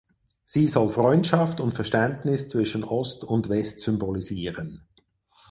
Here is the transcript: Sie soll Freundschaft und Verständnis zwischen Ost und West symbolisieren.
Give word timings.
Sie 0.45 0.65
soll 0.67 0.89
Freundschaft 0.89 1.59
und 1.59 1.73
Verständnis 1.75 2.49
zwischen 2.49 2.83
Ost 2.83 3.23
und 3.23 3.49
West 3.49 3.81
symbolisieren. 3.81 4.81